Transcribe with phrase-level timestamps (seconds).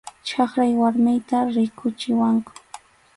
[0.27, 2.51] Chayraq warmiyta rikuchiwanku.